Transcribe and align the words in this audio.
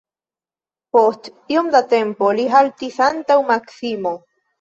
Post 0.95 1.27
iom 1.55 1.69
da 1.75 1.81
tempo 1.91 2.29
li 2.39 2.45
haltis 2.53 2.97
antaŭ 3.09 3.37
Maksimo. 3.51 4.15